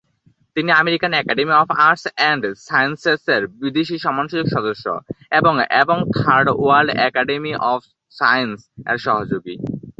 [0.55, 4.85] তিনি "American Academy of Arts and সায়েন্সেসের" বিদেশী সম্মানসূচক সদস্য
[5.31, 7.79] এবং এবং "Third World Academy of
[8.13, 8.57] Science"
[8.89, 9.55] এর সহযোগী।